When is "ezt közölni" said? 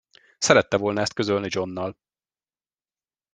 1.01-1.47